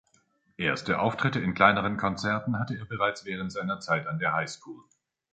Erste 0.57 0.97
Auftritte 0.97 1.39
in 1.39 1.53
kleineren 1.53 1.95
Konzerten 1.95 2.57
hatte 2.57 2.75
er 2.75 2.85
bereits 2.85 3.23
während 3.23 3.51
seiner 3.51 3.79
Zeit 3.79 4.07
an 4.07 4.17
der 4.17 4.33
Highschool. 4.33 4.83